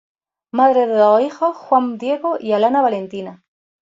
[0.51, 3.43] Madre de dos hijos: Juan Diego y Alana Valentina.